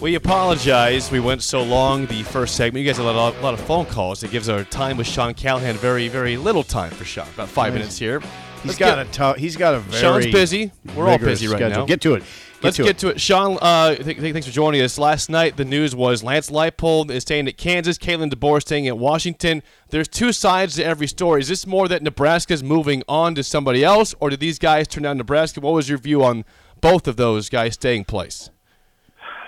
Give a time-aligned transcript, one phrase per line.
[0.00, 1.10] We apologize.
[1.10, 2.84] We went so long the first segment.
[2.84, 4.22] You guys had a lot, a lot of phone calls.
[4.22, 7.26] It gives our time with Sean Callahan very, very little time for Sean.
[7.34, 8.22] About five minutes here.
[8.62, 9.36] He's got get- a tough.
[9.38, 10.00] He's got a very.
[10.00, 10.70] Sean's busy.
[10.94, 11.78] We're all busy right schedule.
[11.80, 11.84] now.
[11.86, 12.20] Get to it.
[12.20, 12.98] Get Let's to get it.
[12.98, 13.20] to it.
[13.20, 14.98] Sean, uh, th- th- thanks for joining us.
[14.98, 18.86] Last night, the news was Lance Leipold is staying at Kansas, Kalen DeBoer is staying
[18.88, 19.62] at Washington.
[19.90, 21.40] There's two sides to every story.
[21.40, 25.02] Is this more that Nebraska's moving on to somebody else, or did these guys turn
[25.04, 25.60] down Nebraska?
[25.60, 26.44] What was your view on
[26.80, 28.50] both of those guys staying place?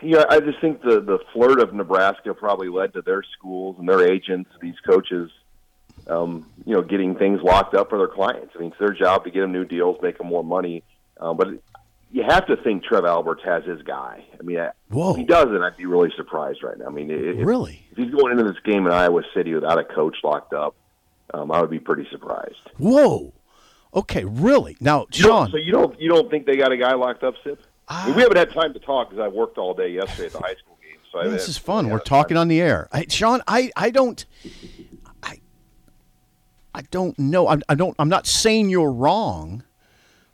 [0.02, 3.88] Yeah, I just think the the flirt of Nebraska probably led to their schools and
[3.88, 5.30] their agents, these coaches,
[6.06, 8.52] um, you know, getting things locked up for their clients.
[8.56, 10.82] I mean, it's their job to get them new deals, make them more money.
[11.18, 11.48] Um, but
[12.12, 14.24] you have to think Trev Alberts has his guy.
[14.38, 15.12] I mean, Whoa.
[15.12, 16.86] if he doesn't, I'd be really surprised right now.
[16.86, 17.86] I mean, if, Really?
[17.92, 20.74] if he's going into this game in Iowa City without a coach locked up,
[21.34, 22.56] um, I would be pretty surprised.
[22.78, 23.32] Whoa.
[23.94, 24.24] Okay.
[24.24, 24.76] Really?
[24.80, 25.50] Now, Sean.
[25.50, 27.62] so you don't you don't think they got a guy locked up, Sip?
[27.91, 30.33] I mean, we haven't had time to talk because I worked all day yesterday at
[30.33, 30.96] the high school game.
[31.10, 31.91] So this is fun.
[31.91, 32.88] We're talking on the air.
[32.92, 34.24] I, Sean, I, I don't,
[35.24, 35.41] I,
[36.72, 37.48] I don't know.
[37.48, 37.96] I, I don't.
[37.98, 39.64] I'm not saying you're wrong,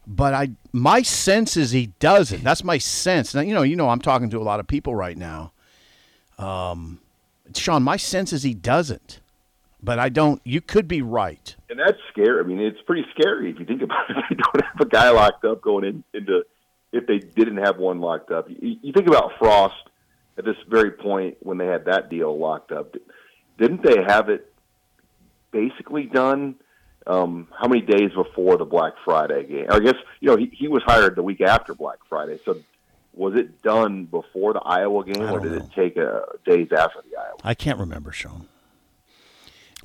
[0.06, 2.44] but I, my sense is he doesn't.
[2.44, 3.34] That's my sense.
[3.34, 5.52] Now, you know, you know, I'm talking to a lot of people right now.
[6.38, 7.00] Um,
[7.54, 9.20] Sean, my sense is he doesn't,
[9.82, 10.42] but I don't.
[10.44, 11.56] You could be right.
[11.70, 12.40] and that's scary.
[12.40, 14.16] I mean, it's pretty scary if you think about it.
[14.30, 16.42] You don't have a guy locked up going in, into
[16.96, 18.48] if they didn't have one locked up.
[18.48, 19.74] You, you think about Frost
[20.38, 22.94] at this very point when they had that deal locked up.
[23.58, 24.52] Didn't they have it
[25.50, 26.56] basically done?
[27.06, 29.66] Um, how many days before the Black Friday game?
[29.70, 32.40] I guess you know he, he was hired the week after Black Friday.
[32.44, 32.58] So
[33.14, 35.58] was it done before the Iowa game, or did know.
[35.58, 37.36] it take uh, days after the Iowa?
[37.44, 38.48] I can't remember, Sean.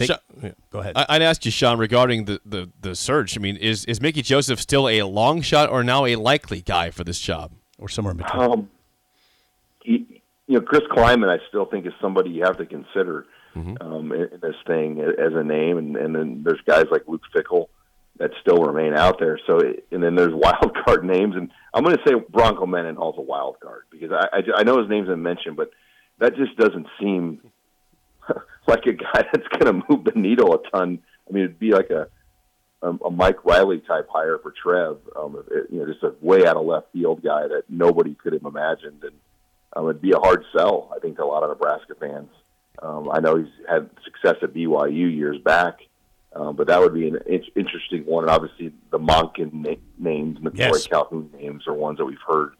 [0.01, 0.51] They- Sha- yeah.
[0.71, 0.93] Go ahead.
[0.95, 3.37] I- I'd ask you, Sean, regarding the, the, the search.
[3.37, 6.91] I mean, is, is Mickey Joseph still a long shot or now a likely guy
[6.91, 7.51] for this job?
[7.79, 8.41] or somewhere in between.
[8.43, 8.69] Um,
[9.83, 13.25] he, you know, Chris Klieman, I still think is somebody you have to consider
[13.55, 17.23] um, in, in this thing as a name, and, and then there's guys like Luke
[17.35, 17.69] Fickell
[18.17, 19.39] that still remain out there.
[19.47, 19.59] So,
[19.91, 23.59] and then there's wild card names, and I'm going to say Bronco Mendenhall's a wild
[23.59, 25.71] card because I, I, I know his name's been mentioned, but
[26.19, 27.41] that just doesn't seem
[28.67, 30.99] like a guy that's going to move the needle a ton.
[31.29, 32.07] I mean, it'd be like a
[32.83, 34.97] a, a Mike Riley type hire for Trev.
[35.15, 38.33] Um, it, you know, just a way out of left field guy that nobody could
[38.33, 39.13] have imagined, and
[39.75, 42.29] um, it'd be a hard sell, I think, to a lot of Nebraska fans.
[42.81, 45.79] Um, I know he's had success at BYU years back,
[46.33, 48.23] um, but that would be an in- interesting one.
[48.23, 50.85] And obviously, the Monken na- names and the Yes.
[50.85, 52.53] Troy Calhoun names are ones that we've heard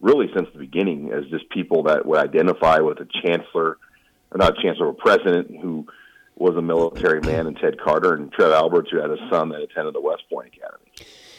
[0.00, 3.78] really since the beginning as just people that would identify with a chancellor,
[4.32, 5.86] or not a chancellor, a president who
[6.36, 9.60] was a military man, and Ted Carter and Trev Alberts, who had a son that
[9.62, 10.90] attended the West Point Academy.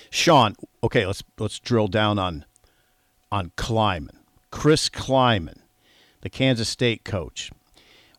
[0.10, 2.46] Sean, okay, let's let's drill down on
[3.32, 4.18] on Klieman,
[4.52, 5.58] Chris Klieman,
[6.22, 7.52] the Kansas State coach.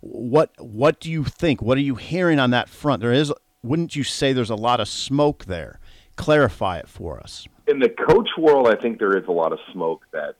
[0.00, 1.62] What what do you think?
[1.62, 3.00] What are you hearing on that front?
[3.00, 5.78] There is, wouldn't you say there's a lot of smoke there?
[6.16, 7.46] Clarify it for us.
[7.66, 10.36] in the coach world, I think there is a lot of smoke that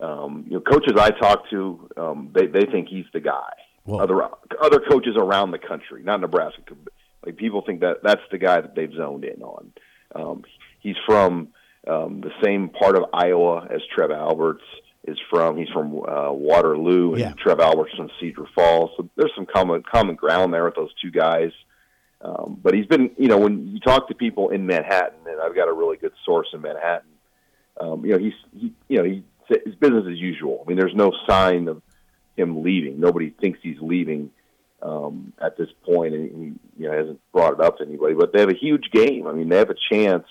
[0.00, 3.52] um, you know coaches I talk to um, they they think he's the guy.
[3.86, 3.98] Whoa.
[3.98, 4.22] Other
[4.60, 6.60] other coaches around the country, not Nebraska,
[7.24, 9.72] like people think that that's the guy that they've zoned in on.
[10.14, 10.44] Um,
[10.80, 11.48] he's from
[11.86, 14.64] um, the same part of Iowa as Trev Alberts
[15.06, 15.56] is from.
[15.56, 17.32] He's from uh, Waterloo, and Yeah.
[17.34, 18.90] Trev Alberts from Cedar Falls.
[18.96, 21.52] So there's some common common ground there with those two guys.
[22.22, 25.54] Um, but he's been, you know, when you talk to people in Manhattan, and I've
[25.54, 27.10] got a really good source in Manhattan.
[27.78, 30.64] Um, you know, he's, he, you know, he, his business as usual.
[30.64, 31.82] I mean, there's no sign of
[32.36, 33.00] him leaving.
[33.00, 34.30] Nobody thinks he's leaving
[34.82, 38.14] um, at this point, and he, you know, hasn't brought it up to anybody.
[38.14, 39.26] But they have a huge game.
[39.26, 40.26] I mean, they have a chance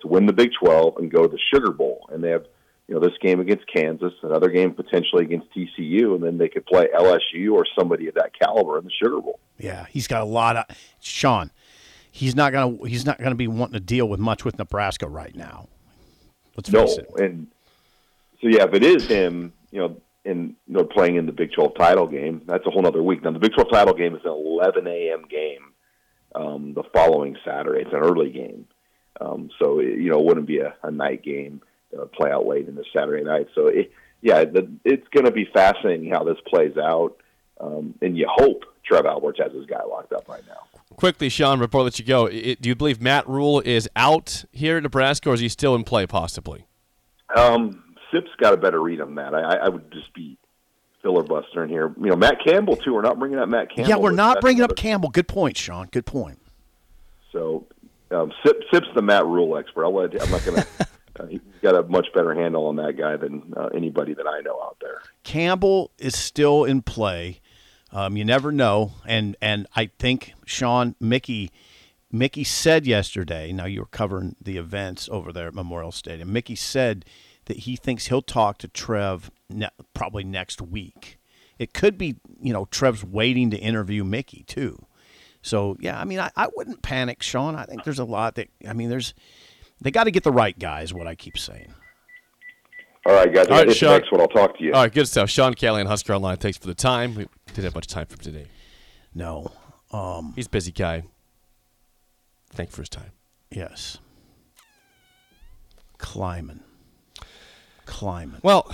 [0.00, 2.44] to win the Big 12 and go to the Sugar Bowl, and they have,
[2.88, 6.66] you know, this game against Kansas, another game potentially against TCU, and then they could
[6.66, 9.38] play LSU or somebody of that caliber in the Sugar Bowl.
[9.58, 10.64] Yeah, he's got a lot of
[11.00, 11.50] Sean.
[12.10, 15.34] He's not gonna he's not gonna be wanting to deal with much with Nebraska right
[15.34, 15.68] now.
[16.56, 17.08] Let's No, face it.
[17.18, 17.46] and
[18.42, 21.52] so yeah, if it is him, you know, in you know playing in the Big
[21.52, 23.22] Twelve title game, that's a whole other week.
[23.22, 25.24] Now the Big Twelve title game is an 11 a.m.
[25.28, 25.72] game
[26.34, 27.82] um, the following Saturday.
[27.82, 28.66] It's an early game,
[29.20, 31.62] um, so it, you know it wouldn't be a, a night game
[31.98, 33.48] uh, play out late in the Saturday night.
[33.54, 37.16] So it, yeah, the, it's going to be fascinating how this plays out,
[37.60, 40.60] um, and you hope Trev Alberts has his guy locked up right now.
[40.96, 44.44] Quickly, Sean, before I let you go, it, do you believe Matt Rhule is out
[44.52, 46.66] here in Nebraska, or is he still in play, possibly?
[47.34, 49.34] Um, Sip's got a better read on that.
[49.34, 50.38] I, I would just be
[51.02, 51.92] filibustering here.
[51.98, 52.94] You know, Matt Campbell too.
[52.94, 53.88] We're not bringing up Matt Campbell.
[53.88, 55.08] Yeah, we're not That's bringing up Campbell.
[55.10, 55.88] Good point, Sean.
[55.90, 56.38] Good point.
[57.32, 57.66] So
[58.10, 59.84] um, Sip, Sip's the Matt Rhule expert.
[59.84, 60.88] I'll let, I'm not going to.
[61.18, 64.40] Uh, he's got a much better handle on that guy than uh, anybody that I
[64.40, 65.02] know out there.
[65.24, 67.40] Campbell is still in play.
[67.90, 71.50] Um, you never know, and and I think Sean Mickey
[72.10, 73.52] Mickey said yesterday.
[73.52, 76.32] Now you were covering the events over there at Memorial Stadium.
[76.32, 77.04] Mickey said
[77.52, 81.18] that he thinks he'll talk to Trev ne- probably next week.
[81.58, 84.86] It could be you know Trev's waiting to interview Mickey too.
[85.42, 87.54] So yeah, I mean I, I wouldn't panic, Sean.
[87.54, 89.12] I think there's a lot that I mean there's
[89.82, 91.74] they got to get the right guy is what I keep saying.
[93.04, 93.48] All right, guys.
[93.48, 93.88] All right, I'll Sean.
[93.92, 94.20] the next one.
[94.22, 94.72] I'll talk to you.
[94.72, 95.28] All right, good stuff.
[95.28, 96.36] Sean Callahan, Husker Online.
[96.38, 97.14] Thanks for the time.
[97.16, 98.46] We didn't have much time for him today.
[99.14, 99.50] No,
[99.90, 101.02] um, He's a busy guy.
[102.52, 103.10] Thank you for his time.
[103.50, 103.98] yes,
[105.98, 106.60] Klieman,
[107.86, 108.42] Klieman.
[108.42, 108.70] Well,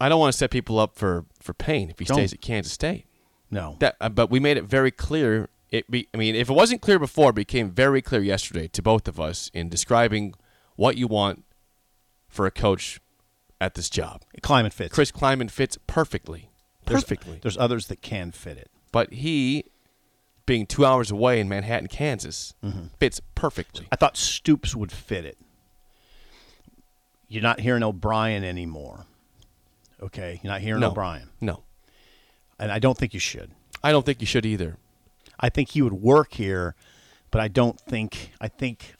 [0.00, 2.16] I don't want to set people up for, for pain if he Don't.
[2.16, 3.06] stays at Kansas State.
[3.50, 5.48] No, That, uh, but we made it very clear.
[5.70, 8.82] It be, I mean, if it wasn't clear before, it became very clear yesterday to
[8.82, 10.34] both of us in describing
[10.76, 11.44] what you want
[12.28, 12.98] for a coach
[13.60, 14.22] at this job.
[14.42, 14.94] climate fits.
[14.94, 16.50] Chris Klieman fits perfectly,
[16.86, 17.38] There's- perfectly.
[17.42, 18.70] There's others that can fit it.
[18.90, 19.64] but he,
[20.46, 22.86] being two hours away in Manhattan, Kansas, Mm-hmm.
[22.98, 23.86] fits perfectly.
[23.92, 25.38] I thought Stoops would fit it.
[27.32, 29.06] You're not hearing O'Brien anymore.
[30.02, 30.90] Okay, you're not hearing No.
[30.90, 31.62] O'Brien, No,
[32.58, 33.50] and I don't think you should.
[33.82, 34.76] I don't think you should either.
[35.38, 36.74] I think he would work here,
[37.30, 38.32] but I don't think.
[38.40, 38.96] I think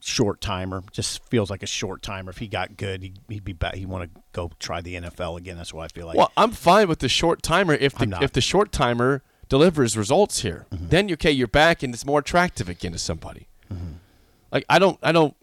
[0.00, 2.30] short timer just feels like a short timer.
[2.30, 3.74] If he got good, he'd, he'd be back.
[3.74, 5.56] He'd want to go try the NFL again.
[5.56, 6.16] That's what I feel like.
[6.16, 10.40] Well, I'm fine with the short timer if the if the short timer delivers results
[10.42, 10.66] here.
[10.70, 10.88] Mm-hmm.
[10.88, 13.48] Then okay, you're back and it's more attractive again to somebody.
[13.72, 13.94] Mm-hmm.
[14.52, 15.34] Like I don't I don't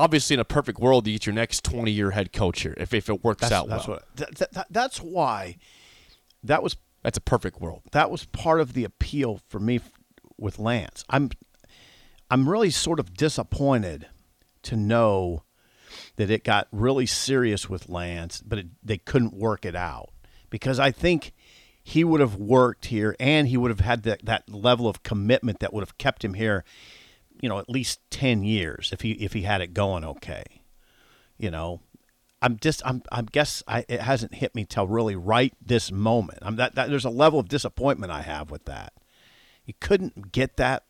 [0.00, 2.92] obviously in a perfect world you get your next 20 year head coach here if,
[2.94, 3.96] if it works that's out that's well.
[3.98, 4.16] what.
[4.16, 5.56] That, that, that- that's why.
[6.42, 7.82] That was That's a perfect world.
[7.92, 9.80] that was part of the appeal for me
[10.38, 11.04] with Lance.
[11.10, 11.30] I'm
[12.30, 14.06] I'm really sort of disappointed
[14.62, 15.42] to know
[16.16, 20.10] that it got really serious with Lance, but it, they couldn't work it out
[20.48, 21.32] because I think
[21.82, 25.58] he would have worked here and he would have had that, that level of commitment
[25.60, 26.62] that would have kept him here,
[27.40, 30.44] you know, at least 10 years if he if he had it going okay.
[31.38, 31.80] You know,
[32.42, 36.40] I'm just I'm I guess I it hasn't hit me till really right this moment.
[36.42, 38.92] I'm that, that there's a level of disappointment I have with that.
[39.64, 40.84] You couldn't get that.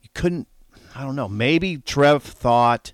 [0.00, 0.48] You couldn't.
[0.94, 1.28] I don't know.
[1.28, 2.92] Maybe Trev thought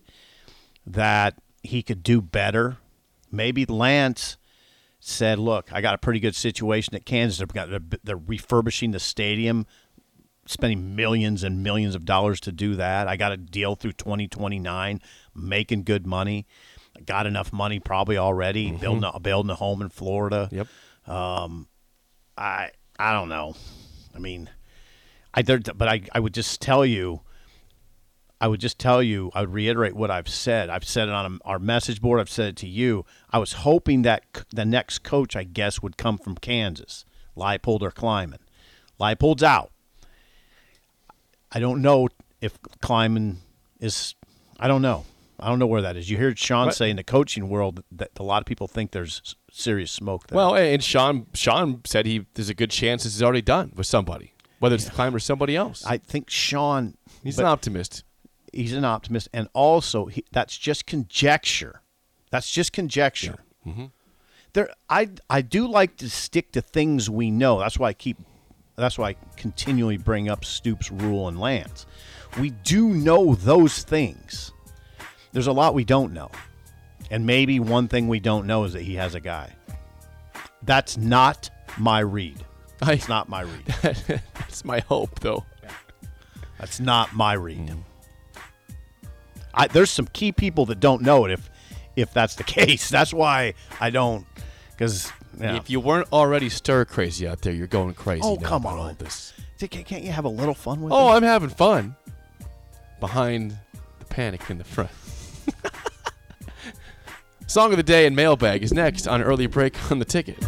[0.87, 2.79] that he could do better.
[3.31, 4.37] Maybe Lance
[4.99, 7.47] said, "Look, I got a pretty good situation at Kansas.
[7.53, 9.67] They're, they're refurbishing the stadium,
[10.47, 13.09] spending millions and millions of dollars to do that.
[13.09, 15.01] I got a deal through 2029,
[15.35, 16.47] making good money.
[16.97, 18.77] I got enough money probably already mm-hmm.
[18.79, 20.49] building a, building a home in Florida.
[20.51, 20.67] Yep.
[21.07, 21.69] Um,
[22.37, 23.55] I I don't know.
[24.15, 24.51] I mean,
[25.33, 27.21] I there, but I I would just tell you.
[28.41, 29.31] I would just tell you.
[29.35, 30.69] I would reiterate what I've said.
[30.69, 32.21] I've said it on our message board.
[32.21, 33.05] I've said it to you.
[33.31, 37.05] I was hoping that c- the next coach, I guess, would come from Kansas,
[37.37, 38.39] Leipold or Klieman.
[39.01, 39.72] Leipold's out.
[41.55, 42.09] I don't know
[42.41, 43.37] if Klieman
[43.81, 44.15] is.
[44.59, 45.05] I don't know.
[45.41, 46.09] I don't know where that is.
[46.09, 46.77] You heard Sean What?
[46.77, 50.37] say in the coaching world that a lot of people think there's serious smoke there.
[50.37, 53.87] Well, and Sean Sean said he there's a good chance this is already done with
[53.87, 55.85] somebody, whether it's the climber or somebody else.
[55.85, 56.97] I think Sean.
[57.25, 58.05] He's but- an optimist.
[58.53, 61.83] he's an optimist, and also he, that's just conjecture.
[62.31, 63.39] That's just conjecture.
[63.67, 63.87] Mm-hmm.
[64.55, 67.59] There, I I do like to stick to things we know.
[67.59, 68.17] That's why I keep.
[68.77, 71.87] That's why I continually bring up Stoops, Rhule, and Lance.
[72.41, 74.53] We do know those things.
[75.33, 76.31] There's a lot we don't know,
[77.11, 79.55] and maybe one thing we don't know is that he has a guy.
[80.63, 82.45] That's not my read.
[82.83, 83.67] It's not my read.
[84.35, 85.45] That's my hope, though.
[86.59, 87.77] That's not my read.
[89.55, 91.51] I, there's some key people that don't know it if
[91.97, 92.89] if that's the case.
[92.89, 94.27] That's why I don't
[94.71, 95.57] because yeah.
[95.57, 98.23] If you weren't already stir crazy out there, you're going crazy.
[98.25, 98.89] Oh, now come about on.
[98.89, 99.33] all this.
[99.59, 101.17] can't can't you have a little fun with Oh, it?
[101.17, 101.97] I'm having fun.
[103.01, 103.57] Behind
[103.99, 104.91] the panic in the front.
[107.47, 110.39] Song of the day and mailbag is next on early break on the ticket.